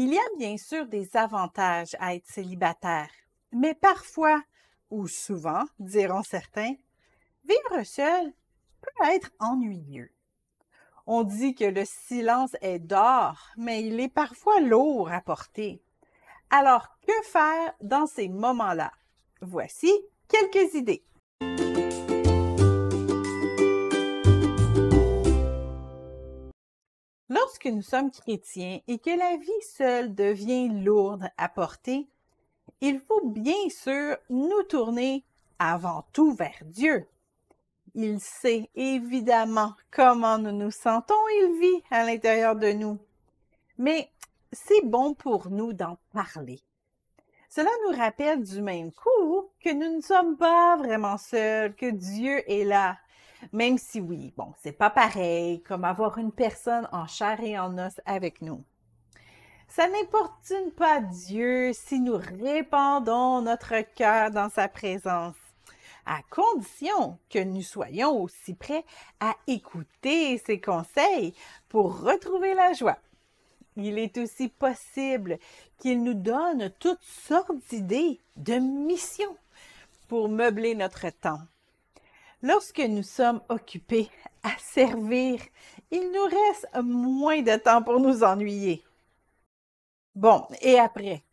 Il 0.00 0.14
y 0.14 0.16
a 0.16 0.36
bien 0.38 0.56
sûr 0.56 0.86
des 0.86 1.16
avantages 1.16 1.96
à 1.98 2.14
être 2.14 2.28
célibataire, 2.28 3.10
mais 3.50 3.74
parfois, 3.74 4.40
ou 4.90 5.08
souvent, 5.08 5.64
diront 5.80 6.22
certains, 6.22 6.74
vivre 7.44 7.82
seul 7.82 8.32
peut 8.80 9.06
être 9.12 9.32
ennuyeux. 9.40 10.12
On 11.08 11.24
dit 11.24 11.56
que 11.56 11.64
le 11.64 11.84
silence 11.84 12.54
est 12.60 12.78
d'or, 12.78 13.48
mais 13.56 13.82
il 13.82 13.98
est 13.98 14.08
parfois 14.08 14.60
lourd 14.60 15.10
à 15.10 15.20
porter. 15.20 15.82
Alors, 16.48 16.86
que 17.04 17.26
faire 17.26 17.74
dans 17.80 18.06
ces 18.06 18.28
moments-là? 18.28 18.92
Voici 19.40 19.90
quelques 20.28 20.74
idées. 20.74 21.04
Lorsque 27.30 27.66
nous 27.66 27.82
sommes 27.82 28.10
chrétiens 28.10 28.80
et 28.88 28.98
que 28.98 29.10
la 29.10 29.36
vie 29.36 29.62
seule 29.76 30.14
devient 30.14 30.68
lourde 30.68 31.28
à 31.36 31.48
porter, 31.48 32.08
il 32.80 33.00
faut 33.00 33.26
bien 33.26 33.68
sûr 33.68 34.16
nous 34.30 34.62
tourner 34.62 35.24
avant 35.58 36.04
tout 36.12 36.32
vers 36.32 36.62
Dieu. 36.64 37.06
Il 37.94 38.20
sait 38.20 38.70
évidemment 38.74 39.74
comment 39.90 40.38
nous 40.38 40.52
nous 40.52 40.70
sentons, 40.70 41.14
il 41.42 41.58
vit 41.60 41.82
à 41.90 42.04
l'intérieur 42.04 42.56
de 42.56 42.72
nous. 42.72 42.98
Mais 43.76 44.10
c'est 44.52 44.84
bon 44.84 45.14
pour 45.14 45.50
nous 45.50 45.72
d'en 45.72 45.98
parler. 46.12 46.60
Cela 47.50 47.70
nous 47.86 47.96
rappelle 47.96 48.42
du 48.42 48.62
même 48.62 48.92
coup 48.92 49.50
que 49.60 49.72
nous 49.72 49.96
ne 49.96 50.00
sommes 50.00 50.36
pas 50.36 50.76
vraiment 50.76 51.18
seuls, 51.18 51.74
que 51.74 51.90
Dieu 51.90 52.42
est 52.50 52.64
là, 52.64 52.98
même 53.52 53.78
si 53.78 54.00
oui, 54.00 54.32
bon, 54.36 54.52
c'est 54.62 54.72
pas 54.72 54.90
pareil 54.90 55.62
comme 55.62 55.84
avoir 55.84 56.18
une 56.18 56.32
personne 56.32 56.88
en 56.92 57.06
chair 57.06 57.40
et 57.40 57.58
en 57.58 57.78
os 57.78 58.00
avec 58.06 58.42
nous. 58.42 58.64
Ça 59.68 59.86
n'importune 59.88 60.72
pas 60.72 61.00
Dieu 61.00 61.72
si 61.74 62.00
nous 62.00 62.16
répandons 62.16 63.42
notre 63.42 63.80
cœur 63.94 64.30
dans 64.30 64.48
sa 64.48 64.66
présence, 64.66 65.36
à 66.06 66.20
condition 66.30 67.18
que 67.28 67.38
nous 67.38 67.62
soyons 67.62 68.22
aussi 68.22 68.54
prêts 68.54 68.84
à 69.20 69.36
écouter 69.46 70.38
ses 70.38 70.60
conseils 70.60 71.34
pour 71.68 72.00
retrouver 72.00 72.54
la 72.54 72.72
joie. 72.72 72.98
Il 73.76 73.98
est 73.98 74.16
aussi 74.18 74.48
possible 74.48 75.38
qu'il 75.78 76.02
nous 76.02 76.14
donne 76.14 76.72
toutes 76.80 77.04
sortes 77.04 77.52
d'idées, 77.70 78.20
de 78.36 78.54
missions 78.54 79.36
pour 80.08 80.28
meubler 80.28 80.74
notre 80.74 81.10
temps. 81.10 81.42
Lorsque 82.42 82.78
nous 82.78 83.02
sommes 83.02 83.40
occupés 83.48 84.08
à 84.44 84.50
servir, 84.58 85.40
il 85.90 86.12
nous 86.12 86.24
reste 86.24 86.68
moins 86.84 87.42
de 87.42 87.56
temps 87.56 87.82
pour 87.82 87.98
nous 87.98 88.22
ennuyer. 88.22 88.84
Bon, 90.14 90.46
et 90.62 90.78
après, 90.78 91.24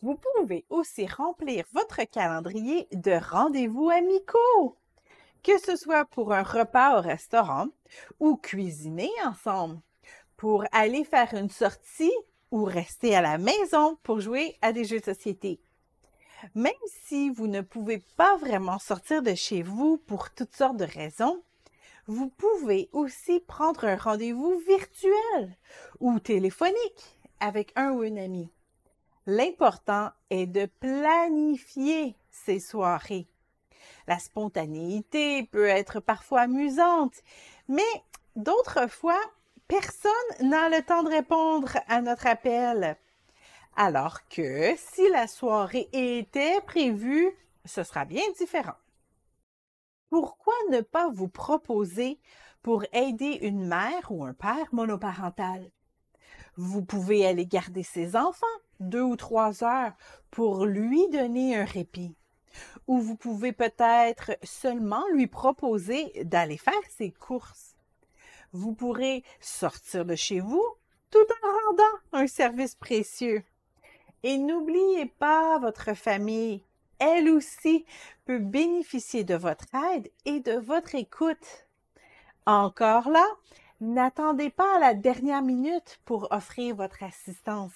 vous 0.00 0.16
pouvez 0.16 0.64
aussi 0.70 1.06
remplir 1.06 1.64
votre 1.72 2.02
calendrier 2.04 2.88
de 2.92 3.12
rendez-vous 3.12 3.90
amicaux, 3.90 4.78
que 5.42 5.58
ce 5.58 5.76
soit 5.76 6.06
pour 6.06 6.32
un 6.32 6.42
repas 6.42 6.98
au 6.98 7.02
restaurant 7.02 7.66
ou 8.18 8.36
cuisiner 8.36 9.10
ensemble, 9.26 9.78
pour 10.38 10.64
aller 10.72 11.04
faire 11.04 11.34
une 11.34 11.50
sortie 11.50 12.12
ou 12.50 12.64
rester 12.64 13.14
à 13.14 13.20
la 13.20 13.36
maison 13.36 13.98
pour 14.02 14.20
jouer 14.20 14.56
à 14.62 14.72
des 14.72 14.84
jeux 14.84 15.00
de 15.00 15.04
société. 15.04 15.60
Même 16.54 16.72
si 16.86 17.30
vous 17.30 17.46
ne 17.46 17.60
pouvez 17.60 17.98
pas 18.16 18.36
vraiment 18.36 18.78
sortir 18.78 19.22
de 19.22 19.34
chez 19.34 19.62
vous 19.62 19.98
pour 19.98 20.30
toutes 20.30 20.54
sortes 20.54 20.76
de 20.76 20.84
raisons, 20.84 21.42
vous 22.06 22.28
pouvez 22.28 22.88
aussi 22.92 23.40
prendre 23.40 23.84
un 23.84 23.96
rendez-vous 23.96 24.58
virtuel 24.66 25.56
ou 26.00 26.18
téléphonique 26.18 27.18
avec 27.40 27.72
un 27.76 27.92
ou 27.92 28.02
une 28.02 28.18
amie. 28.18 28.50
L'important 29.26 30.10
est 30.30 30.46
de 30.46 30.66
planifier 30.66 32.16
ces 32.30 32.58
soirées. 32.58 33.28
La 34.06 34.18
spontanéité 34.18 35.44
peut 35.44 35.66
être 35.66 36.00
parfois 36.00 36.42
amusante, 36.42 37.22
mais 37.68 37.82
d'autres 38.34 38.88
fois, 38.88 39.20
personne 39.68 40.10
n'a 40.40 40.68
le 40.68 40.82
temps 40.82 41.02
de 41.02 41.10
répondre 41.10 41.76
à 41.86 42.00
notre 42.00 42.26
appel. 42.26 42.96
Alors 43.76 44.26
que 44.28 44.74
si 44.76 45.08
la 45.10 45.26
soirée 45.26 45.88
était 45.92 46.60
prévue, 46.62 47.30
ce 47.64 47.82
sera 47.82 48.04
bien 48.04 48.24
différent. 48.38 48.76
Pourquoi 50.10 50.54
ne 50.70 50.80
pas 50.80 51.08
vous 51.08 51.28
proposer 51.28 52.18
pour 52.62 52.84
aider 52.92 53.38
une 53.42 53.66
mère 53.66 54.10
ou 54.10 54.24
un 54.24 54.34
père 54.34 54.66
monoparental? 54.72 55.70
Vous 56.56 56.84
pouvez 56.84 57.26
aller 57.26 57.46
garder 57.46 57.82
ses 57.82 58.16
enfants 58.16 58.46
deux 58.80 59.02
ou 59.02 59.16
trois 59.16 59.62
heures 59.62 59.92
pour 60.30 60.66
lui 60.66 61.08
donner 61.08 61.56
un 61.56 61.64
répit. 61.64 62.16
Ou 62.88 62.98
vous 62.98 63.16
pouvez 63.16 63.52
peut-être 63.52 64.32
seulement 64.42 65.06
lui 65.12 65.26
proposer 65.28 66.24
d'aller 66.24 66.58
faire 66.58 66.74
ses 66.88 67.12
courses. 67.12 67.76
Vous 68.52 68.74
pourrez 68.74 69.22
sortir 69.38 70.04
de 70.04 70.16
chez 70.16 70.40
vous 70.40 70.66
tout 71.10 71.18
en 71.18 71.68
rendant 71.68 71.98
un 72.12 72.26
service 72.26 72.74
précieux. 72.74 73.44
Et 74.22 74.36
n'oubliez 74.38 75.06
pas 75.06 75.58
votre 75.58 75.94
famille. 75.94 76.62
Elle 76.98 77.30
aussi 77.30 77.86
peut 78.26 78.38
bénéficier 78.38 79.24
de 79.24 79.34
votre 79.34 79.66
aide 79.94 80.10
et 80.26 80.40
de 80.40 80.52
votre 80.52 80.94
écoute. 80.94 81.66
Encore 82.44 83.08
là, 83.08 83.26
n'attendez 83.80 84.50
pas 84.50 84.76
à 84.76 84.80
la 84.80 84.94
dernière 84.94 85.42
minute 85.42 86.00
pour 86.04 86.28
offrir 86.30 86.76
votre 86.76 87.02
assistance. 87.02 87.72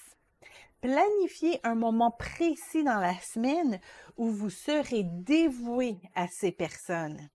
Planifiez 0.83 1.61
un 1.65 1.75
moment 1.75 2.11
précis 2.11 2.85
dans 2.85 2.99
la 2.99 3.19
semaine 3.21 3.81
où 4.19 4.29
vous 4.29 4.51
serez 4.51 5.03
dévoué 5.05 5.97
à 6.15 6.29
ces 6.29 6.53
personnes. 6.53 7.31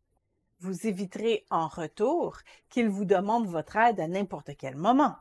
Vous 0.59 0.85
éviterez 0.85 1.45
en 1.49 1.67
retour 1.67 2.37
qu'ils 2.69 2.89
vous 2.89 3.05
demandent 3.05 3.47
votre 3.47 3.77
aide 3.77 3.99
à 3.99 4.07
n'importe 4.07 4.51
quel 4.55 4.75
moment. 4.75 5.15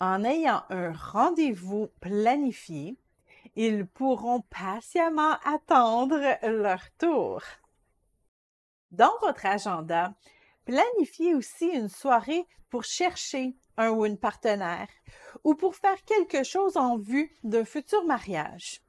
En 0.00 0.24
ayant 0.24 0.62
un 0.70 0.92
rendez-vous 0.92 1.88
planifié, 2.00 2.96
ils 3.56 3.84
pourront 3.84 4.42
patiemment 4.42 5.36
attendre 5.44 6.20
leur 6.46 6.80
tour. 6.98 7.42
Dans 8.92 9.12
votre 9.20 9.44
agenda, 9.44 10.14
planifiez 10.64 11.34
aussi 11.34 11.66
une 11.66 11.88
soirée 11.88 12.46
pour 12.70 12.84
chercher 12.84 13.56
un 13.76 13.90
ou 13.90 14.06
une 14.06 14.18
partenaire 14.18 14.88
ou 15.42 15.54
pour 15.54 15.74
faire 15.74 16.02
quelque 16.04 16.44
chose 16.44 16.76
en 16.76 16.96
vue 16.96 17.34
d'un 17.42 17.64
futur 17.64 18.04
mariage. 18.04 18.80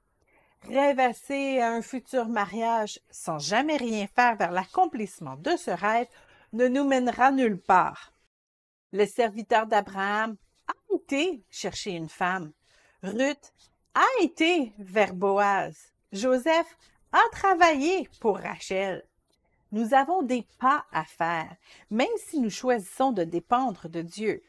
Rêvasser 0.63 1.59
à 1.59 1.71
un 1.71 1.81
futur 1.81 2.27
mariage 2.27 2.99
sans 3.09 3.39
jamais 3.39 3.77
rien 3.77 4.07
faire 4.07 4.35
vers 4.35 4.51
l'accomplissement 4.51 5.37
de 5.37 5.55
ce 5.57 5.71
rêve 5.71 6.07
ne 6.53 6.67
nous 6.67 6.83
mènera 6.83 7.31
nulle 7.31 7.59
part. 7.59 8.13
Le 8.91 9.05
serviteur 9.05 9.67
d'Abraham 9.67 10.35
chercher 11.49 11.91
une 11.91 12.09
femme. 12.09 12.51
Ruth 13.03 13.53
a 13.95 14.05
été 14.21 14.73
vers 14.77 15.13
Boaz. 15.13 15.93
Joseph 16.11 16.77
a 17.11 17.21
travaillé 17.31 18.07
pour 18.19 18.37
Rachel. 18.37 19.03
Nous 19.71 19.93
avons 19.93 20.23
des 20.23 20.45
pas 20.59 20.85
à 20.91 21.03
faire, 21.05 21.55
même 21.89 22.07
si 22.17 22.39
nous 22.39 22.49
choisissons 22.49 23.11
de 23.11 23.23
dépendre 23.23 23.87
de 23.87 24.01
Dieu. 24.01 24.43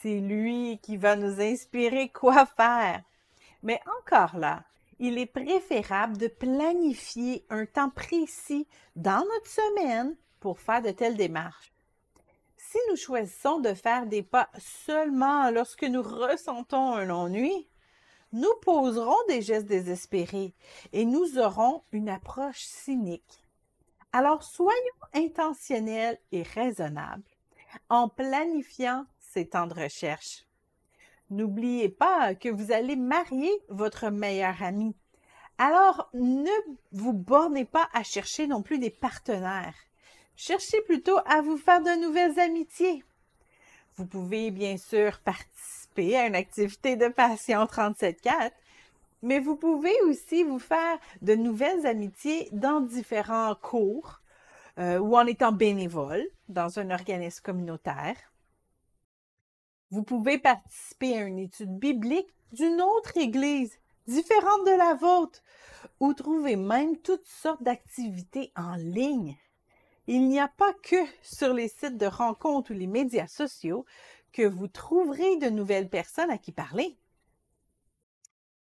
C'est 0.00 0.20
lui 0.20 0.78
qui 0.82 0.96
va 0.96 1.16
nous 1.16 1.40
inspirer 1.40 2.08
quoi 2.08 2.46
faire. 2.46 3.02
Mais 3.62 3.80
encore 4.00 4.38
là, 4.38 4.64
il 4.98 5.18
est 5.18 5.26
préférable 5.26 6.16
de 6.18 6.28
planifier 6.28 7.44
un 7.50 7.66
temps 7.66 7.90
précis 7.90 8.66
dans 8.96 9.24
notre 9.34 9.48
semaine 9.48 10.16
pour 10.40 10.60
faire 10.60 10.82
de 10.82 10.90
telles 10.90 11.16
démarches 11.16 11.73
si 12.74 12.80
nous 12.90 12.96
choisissons 12.96 13.60
de 13.60 13.72
faire 13.72 14.04
des 14.04 14.24
pas 14.24 14.50
seulement 14.58 15.48
lorsque 15.50 15.84
nous 15.84 16.02
ressentons 16.02 16.94
un 16.94 17.08
ennui, 17.08 17.68
nous 18.32 18.52
poserons 18.62 19.14
des 19.28 19.42
gestes 19.42 19.68
désespérés 19.68 20.56
et 20.92 21.04
nous 21.04 21.38
aurons 21.38 21.84
une 21.92 22.08
approche 22.08 22.64
cynique. 22.64 23.44
Alors 24.12 24.42
soyons 24.42 24.74
intentionnels 25.14 26.18
et 26.32 26.42
raisonnables 26.42 27.22
en 27.90 28.08
planifiant 28.08 29.06
ces 29.20 29.50
temps 29.50 29.68
de 29.68 29.74
recherche. 29.74 30.44
N'oubliez 31.30 31.88
pas 31.88 32.34
que 32.34 32.48
vous 32.48 32.72
allez 32.72 32.96
marier 32.96 33.52
votre 33.68 34.10
meilleur 34.10 34.60
ami. 34.64 34.96
Alors 35.58 36.10
ne 36.12 36.50
vous 36.90 37.12
bornez 37.12 37.66
pas 37.66 37.88
à 37.92 38.02
chercher 38.02 38.48
non 38.48 38.62
plus 38.62 38.80
des 38.80 38.90
partenaires. 38.90 39.76
Cherchez 40.36 40.80
plutôt 40.82 41.18
à 41.26 41.42
vous 41.42 41.56
faire 41.56 41.80
de 41.80 42.00
nouvelles 42.00 42.38
amitiés. 42.40 43.04
Vous 43.96 44.06
pouvez 44.06 44.50
bien 44.50 44.76
sûr 44.76 45.20
participer 45.20 46.16
à 46.16 46.26
une 46.26 46.34
activité 46.34 46.96
de 46.96 47.08
passion 47.08 47.64
37.4, 47.64 48.50
mais 49.22 49.38
vous 49.38 49.56
pouvez 49.56 49.94
aussi 50.02 50.42
vous 50.42 50.58
faire 50.58 50.98
de 51.22 51.34
nouvelles 51.34 51.86
amitiés 51.86 52.48
dans 52.52 52.80
différents 52.80 53.54
cours 53.54 54.20
euh, 54.78 54.98
ou 54.98 55.16
en 55.16 55.26
étant 55.26 55.52
bénévole 55.52 56.26
dans 56.48 56.80
un 56.80 56.90
organisme 56.90 57.42
communautaire. 57.42 58.16
Vous 59.90 60.02
pouvez 60.02 60.38
participer 60.38 61.16
à 61.16 61.22
une 61.22 61.38
étude 61.38 61.78
biblique 61.78 62.34
d'une 62.52 62.82
autre 62.82 63.16
Église, 63.16 63.78
différente 64.08 64.66
de 64.66 64.76
la 64.76 64.94
vôtre, 64.94 65.40
ou 66.00 66.12
trouver 66.12 66.56
même 66.56 66.96
toutes 66.98 67.24
sortes 67.24 67.62
d'activités 67.62 68.52
en 68.56 68.74
ligne. 68.74 69.36
Il 70.06 70.28
n'y 70.28 70.38
a 70.38 70.48
pas 70.48 70.72
que 70.82 70.96
sur 71.22 71.54
les 71.54 71.68
sites 71.68 71.96
de 71.96 72.06
rencontres 72.06 72.72
ou 72.72 72.74
les 72.74 72.86
médias 72.86 73.26
sociaux 73.26 73.86
que 74.32 74.42
vous 74.42 74.68
trouverez 74.68 75.36
de 75.36 75.48
nouvelles 75.48 75.88
personnes 75.88 76.30
à 76.30 76.38
qui 76.38 76.52
parler. 76.52 76.98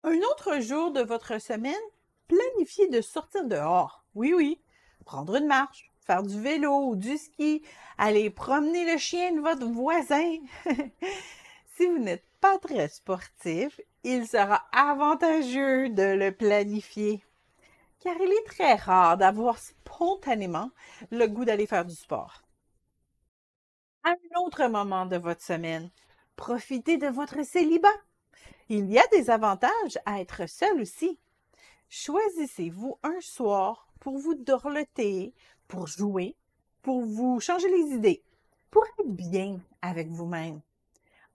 Un 0.02 0.18
autre 0.32 0.60
jour 0.60 0.92
de 0.92 1.00
votre 1.00 1.40
semaine, 1.40 1.74
planifiez 2.28 2.88
de 2.88 3.00
sortir 3.00 3.44
dehors. 3.44 4.04
Oui, 4.14 4.34
oui. 4.34 4.60
Prendre 5.06 5.36
une 5.36 5.46
marche, 5.46 5.90
faire 6.04 6.22
du 6.22 6.38
vélo 6.38 6.88
ou 6.88 6.96
du 6.96 7.16
ski, 7.16 7.62
aller 7.96 8.28
promener 8.28 8.90
le 8.90 8.98
chien 8.98 9.32
de 9.32 9.40
votre 9.40 9.66
voisin. 9.66 10.36
si 11.76 11.86
vous 11.86 11.98
n'êtes 11.98 12.26
pas 12.40 12.58
très 12.58 12.88
sportif, 12.88 13.80
il 14.02 14.26
sera 14.26 14.66
avantageux 14.72 15.88
de 15.88 16.02
le 16.02 16.32
planifier. 16.32 17.22
Car 18.04 18.16
il 18.20 18.30
est 18.32 18.46
très 18.46 18.74
rare 18.74 19.16
d'avoir 19.16 19.58
spontanément 19.58 20.70
le 21.10 21.26
goût 21.26 21.44
d'aller 21.46 21.66
faire 21.66 21.86
du 21.86 21.94
sport. 21.94 22.42
À 24.04 24.10
un 24.10 24.40
autre 24.44 24.66
moment 24.66 25.06
de 25.06 25.16
votre 25.16 25.42
semaine, 25.42 25.90
profitez 26.36 26.98
de 26.98 27.06
votre 27.06 27.42
célibat. 27.44 27.88
Il 28.68 28.90
y 28.90 28.98
a 28.98 29.06
des 29.10 29.30
avantages 29.30 29.98
à 30.04 30.20
être 30.20 30.46
seul 30.46 30.82
aussi. 30.82 31.18
Choisissez-vous 31.88 32.98
un 33.02 33.20
soir 33.20 33.88
pour 34.00 34.18
vous 34.18 34.34
dorloter, 34.34 35.32
pour 35.66 35.86
jouer, 35.86 36.36
pour 36.82 37.06
vous 37.06 37.40
changer 37.40 37.70
les 37.70 37.94
idées, 37.94 38.22
pour 38.70 38.84
être 38.98 39.08
bien 39.08 39.60
avec 39.80 40.08
vous-même. 40.08 40.60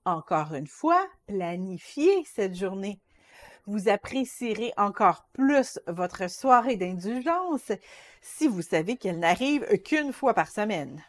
Encore 0.05 0.53
une 0.53 0.67
fois, 0.67 1.07
planifiez 1.25 2.23
cette 2.25 2.55
journée. 2.55 2.99
Vous 3.69 3.87
apprécierez 3.87 4.73
encore 4.77 5.25
plus 5.31 5.79
votre 5.85 6.27
soirée 6.27 6.75
d'indulgence 6.75 7.71
si 8.19 8.47
vous 8.47 8.63
savez 8.63 8.97
qu'elle 8.97 9.19
n'arrive 9.19 9.63
qu'une 9.83 10.11
fois 10.11 10.33
par 10.33 10.49
semaine. 10.49 11.03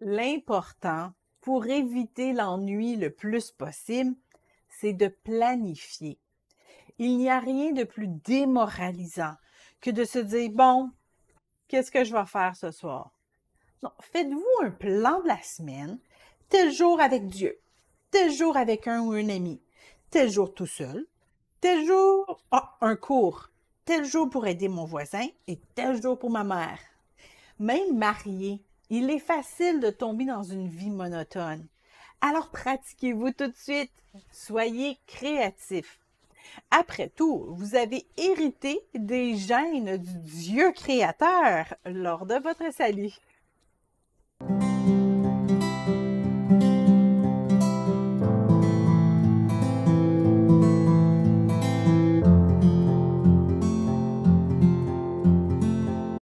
L'important 0.00 1.12
pour 1.40 1.66
éviter 1.66 2.32
l'ennui 2.32 2.96
le 2.96 3.10
plus 3.10 3.52
possible, 3.52 4.16
c'est 4.68 4.92
de 4.92 5.06
planifier. 5.06 6.18
Il 6.98 7.16
n'y 7.16 7.30
a 7.30 7.38
rien 7.38 7.70
de 7.70 7.84
plus 7.84 8.08
démoralisant 8.08 9.36
que 9.80 9.92
de 9.92 10.04
se 10.04 10.18
dire, 10.18 10.50
bon, 10.50 10.90
qu'est-ce 11.68 11.92
que 11.92 12.02
je 12.02 12.12
vais 12.12 12.26
faire 12.26 12.56
ce 12.56 12.72
soir? 12.72 13.12
Faites-vous 14.00 14.64
un 14.64 14.70
plan 14.72 15.20
de 15.20 15.28
la 15.28 15.40
semaine, 15.44 16.00
tel 16.48 16.72
jour 16.72 17.00
avec 17.00 17.28
Dieu, 17.28 17.60
tel 18.10 18.32
jour 18.32 18.56
avec 18.56 18.88
un 18.88 19.02
ou 19.02 19.14
une 19.14 19.30
amie, 19.30 19.62
tel 20.14 20.30
jour 20.30 20.54
tout 20.54 20.68
seul, 20.68 21.04
tel 21.60 21.84
jour, 21.84 22.40
ah, 22.52 22.76
un 22.82 22.94
cours, 22.94 23.50
tel 23.84 24.04
jour 24.04 24.30
pour 24.30 24.46
aider 24.46 24.68
mon 24.68 24.84
voisin 24.84 25.26
et 25.48 25.58
tel 25.74 26.00
jour 26.00 26.16
pour 26.16 26.30
ma 26.30 26.44
mère. 26.44 26.78
Même 27.58 27.98
marié, 27.98 28.62
il 28.90 29.10
est 29.10 29.18
facile 29.18 29.80
de 29.80 29.90
tomber 29.90 30.24
dans 30.24 30.44
une 30.44 30.68
vie 30.68 30.90
monotone. 30.90 31.66
Alors 32.20 32.50
pratiquez-vous 32.50 33.32
tout 33.32 33.48
de 33.48 33.56
suite. 33.56 33.90
Soyez 34.30 34.98
créatifs. 35.08 35.98
Après 36.70 37.08
tout, 37.08 37.46
vous 37.48 37.74
avez 37.74 38.06
hérité 38.16 38.80
des 38.94 39.34
gènes 39.36 39.96
du 39.96 40.18
Dieu 40.20 40.70
créateur 40.70 41.74
lors 41.86 42.24
de 42.24 42.36
votre 42.36 42.72
salut. 42.72 43.18